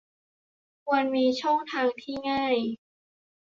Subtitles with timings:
[0.83, 2.55] ควรมีช่องทางที่ง่าย